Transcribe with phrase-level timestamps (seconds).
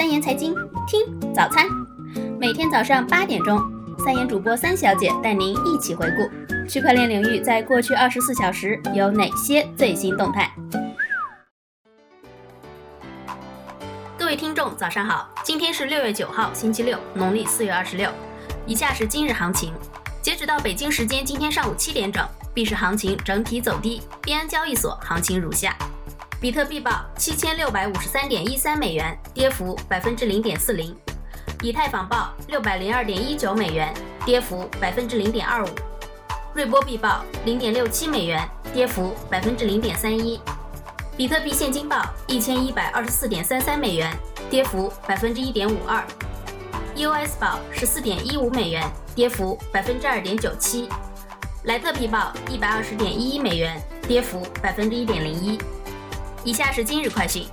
[0.00, 0.54] 三言财经
[0.86, 1.66] 听早餐，
[2.38, 3.60] 每天早上八点钟，
[3.98, 10.50] 三言主播三小姐带您一起回顾区块链领域在过去二十四小时有哪些最新动态。
[14.18, 18.10] 各位听众，早上好，今天是六月九号，星期六，农历四月二十六。
[18.64, 19.70] 以下是今日行情，
[20.22, 25.76] 截止到北京时间今天上午七点整，币市行情整体走低，币安交易所行情如下。
[26.40, 30.94] 比特币报七千六百五十三点一三美元，跌幅百分之零点四零；
[31.60, 33.92] 以太坊报六百零二点一九美元，
[34.24, 35.68] 跌幅百分之零点二五；
[36.54, 38.42] 瑞波币报零点六七美元，
[38.72, 40.40] 跌幅百分之零点三一；
[41.14, 44.10] 比特币现金报一千一百二十四点三三美元，
[44.48, 46.02] 跌幅百分之一点五二
[46.96, 50.88] ；EOS 报十四点一五美元，跌幅百分之二点九七；
[51.64, 53.78] 莱特币报一百二十点一一美元，
[54.08, 55.58] 跌幅百分之一点零一。
[56.42, 57.46] 以下是今日快讯。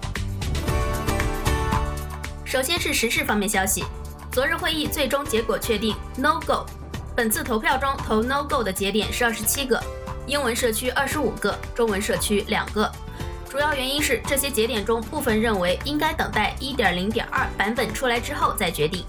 [2.46, 3.84] 首先是时事方面消息，
[4.32, 6.66] 昨日会议最终结果确定，No Go。
[7.14, 9.84] 本次投票中投 No Go 的节点是二十七个，
[10.26, 12.90] 英文社区二十五个，中文社区两个。
[13.50, 19.06] 主要原因是这些节点中部分认为应该等待一点零点二版本出来之后再决定。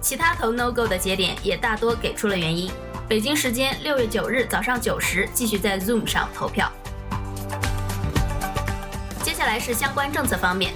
[0.00, 2.72] 其他投 No Go 的节点也大多给出了原因。
[3.08, 6.72] 北京时间六月九日早上九时继续在 Zoom 上投票。
[9.52, 10.72] 还是相关政策方面。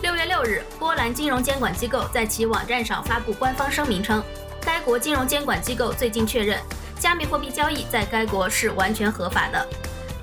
[0.00, 4.24] 六月六日，波兰金融监管机构在其网站上发布官方声明称，
[4.62, 6.58] 该国金融监管机构最近确认，
[6.98, 9.68] 加密货币交易在该国是完全合法的。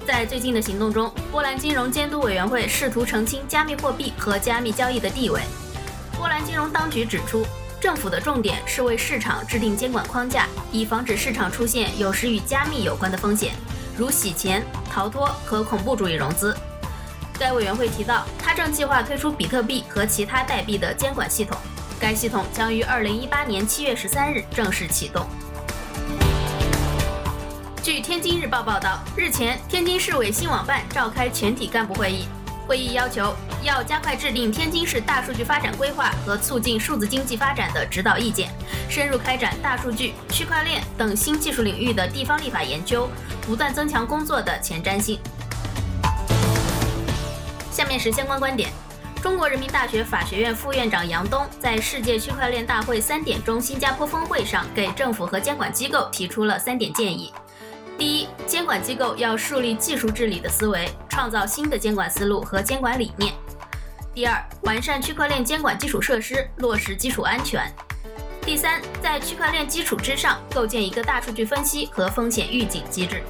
[0.08, 5.40] 在最近的行动中，波兰金融监督委员会试图澄清加密货币和加密交易的地位。
[6.18, 7.46] 波兰金融当局指出，
[7.80, 13.54] 政府的重点是为市场制定监管框架，以防止市场出现有时与加密有关的风险，
[13.96, 16.58] 如洗钱、逃脱和恐怖主义融资。
[17.40, 21.58] 该委员会提到，他正计划推出比特币和其他代币的监管系统。
[22.00, 25.26] 该系统将于二零一八年七月十三日正式启动。
[27.82, 32.26] 据天津日报报道，日前，天津市委新网办召开全体干部会议，
[32.66, 38.50] 会议要求要加快制定天津市大数据发展规划和促进数字经济发展的指导意见，
[38.90, 43.10] 深入开展大数据、区块链等新技术领域的地方立法研究，
[43.42, 45.20] 不断增强工作的前瞻性。
[47.74, 48.70] 下面是相关观点。
[49.20, 57.34] 中国人民大学法学院副院长杨东在世界区块链大会三点钟新加坡峰会上，给政府和监管机构提出了三点建议：
[57.98, 63.32] 第一，监管机构要树立技术治理的思维，创造新的监管思路和监管理念；
[64.14, 67.64] 第二，完善区块链监管基础设施，落实基础安全；
[68.42, 73.24] 第三，在区块链基础之上，构建一个大数据分析和风险预警机制。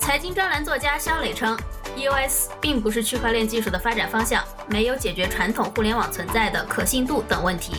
[0.00, 1.56] 财经专栏作家肖磊称。
[1.96, 7.74] EOS 并不是区块链技术的发展方向，没有解决传统互联网存在的可信度等问题。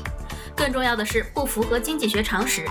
[0.56, 2.66] 更重要的是，不符合经济学常识。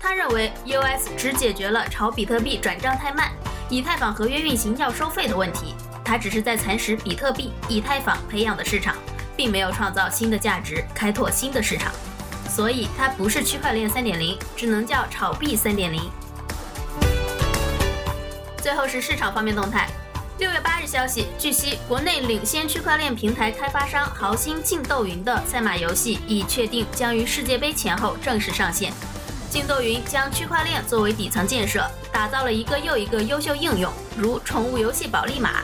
[0.00, 3.30] 他认为 EOS 只解决了炒比特币转账太慢、
[3.68, 5.74] 以太坊合约运行要收费的问题。
[6.04, 8.96] 它只是在蚕食比特币、以太坊培养的市场，
[9.36, 11.92] 并没有创造新的价值，开拓新的市场。
[12.48, 16.00] 所以它不是区块链3.0，只能叫炒币3.0。
[18.58, 19.88] 最后是市场方面动态。
[20.38, 28.92] 六月八日消息，据悉，国内领先区块链平台开发商豪兴竞斗云的赛马游戏已确定将于世界杯前后正式上线。
[29.50, 35.62] 竞斗云将区块链作为底层建设，打造了一个又一个优秀应用，如宠物游戏宝利马。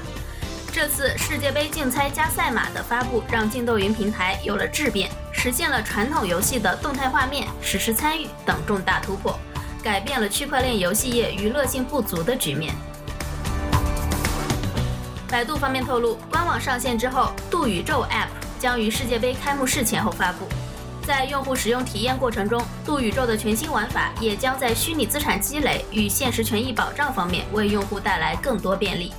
[0.70, 9.36] 这次世界杯竞猜加赛马的发布，让竞斗云平台有了质变，实现了传统游戏的动态画面、实时参与等重大突破，
[9.82, 12.74] 改变了区块链游戏业娱乐性不足的局面。
[15.30, 18.28] 百度方面透露，官网上线之后，度宇宙 App
[18.58, 20.48] 将于世界杯开幕式前后发布。
[21.06, 29.12] 在用户使用体验过程中，度宇宙的全新玩法也将在虚拟资产积累与现实权益保障方面为用户带来更多便利。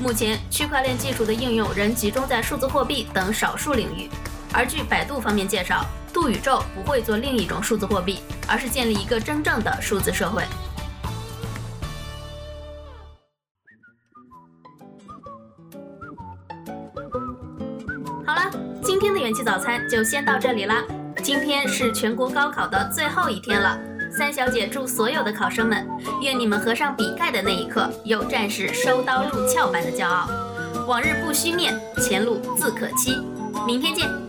[0.00, 4.10] 目前，区块链技术的应用仍集中在数字货币等少数领域。
[4.52, 10.42] 而据百度方面介绍，度宇宙不会做另一种数字货币，而是建立一个真正的数字社会。
[19.26, 20.84] 元气早餐就先到这里啦。
[21.20, 23.76] 今天是全国高考的最后一天了，
[24.08, 25.84] 三小姐祝所有的考生们，
[26.22, 30.28] 愿你们合上笔盖的那一刻，有战士收刀入鞘般的骄傲。
[30.86, 33.16] 往日不须念，前路自可期。
[33.66, 34.25] 明天见。